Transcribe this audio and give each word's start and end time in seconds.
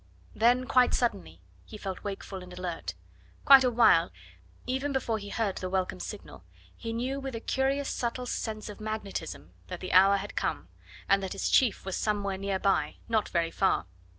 Then, 0.33 0.65
quite 0.65 0.95
suddenly, 0.95 1.43
he 1.63 1.77
felt 1.77 2.03
wakeful 2.03 2.41
and 2.41 2.51
alert; 2.51 2.95
quite 3.45 3.63
a 3.63 3.69
while 3.69 4.09
even 4.65 4.91
before 4.91 5.19
he 5.19 5.29
heard 5.29 5.57
the 5.57 5.69
welcome 5.69 5.99
signal 5.99 6.43
he 6.75 6.91
knew, 6.91 7.19
with 7.19 7.35
a 7.35 7.39
curious, 7.39 7.87
subtle 7.87 8.25
sense 8.25 8.67
of 8.67 8.81
magnetism, 8.81 9.51
that 9.67 9.79
the 9.79 9.93
hour 9.93 10.17
had 10.17 10.35
come, 10.35 10.69
and 11.07 11.21
that 11.21 11.33
his 11.33 11.49
chief 11.51 11.85
was 11.85 11.95
somewhere 11.97 12.39
near 12.39 12.57
by, 12.57 12.95
not 13.07 13.29
very 13.29 13.51
far. 13.51 13.85